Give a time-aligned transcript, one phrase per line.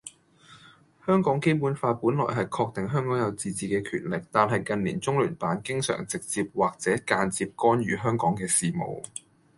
[1.05, 9.03] 香港基本法本來係確定香港有自治嘅權力，但係近年中聯辦經常直接或者間接干預香港嘅事務。